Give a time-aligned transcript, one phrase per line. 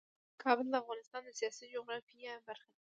[0.43, 2.73] کابل د افغانستان د سیاسي جغرافیه برخه ده.